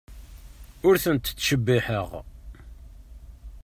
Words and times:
Ur 0.87 0.95
tent-ttcebbiḥeɣ. 1.03 2.09